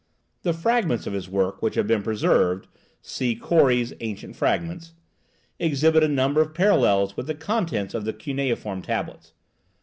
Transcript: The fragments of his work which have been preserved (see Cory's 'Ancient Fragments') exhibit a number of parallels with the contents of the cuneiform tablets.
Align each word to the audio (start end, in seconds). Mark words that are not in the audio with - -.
The 0.41 0.51
fragments 0.53 1.05
of 1.05 1.13
his 1.13 1.29
work 1.29 1.61
which 1.61 1.75
have 1.75 1.85
been 1.85 2.01
preserved 2.01 2.67
(see 3.03 3.35
Cory's 3.35 3.93
'Ancient 3.99 4.35
Fragments') 4.35 4.93
exhibit 5.59 6.03
a 6.03 6.07
number 6.07 6.41
of 6.41 6.55
parallels 6.55 7.15
with 7.15 7.27
the 7.27 7.35
contents 7.35 7.93
of 7.93 8.03
the 8.05 8.13
cuneiform 8.13 8.81
tablets. 8.81 9.33